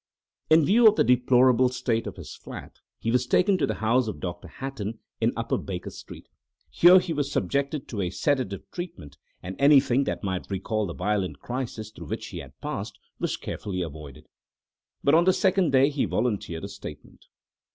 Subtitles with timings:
[0.49, 4.07] In view of the deplorable state of his flat, he was taken to the house
[4.07, 4.47] of Dr.
[4.47, 6.27] Hatton in Upper Baker Street.
[6.71, 11.37] Here he was subjected to a sedative treatment, and anything that might recall the violent
[11.37, 14.25] crisis through which he had passed was carefully avoided.
[15.03, 17.27] But on the second day he volunteered a statement.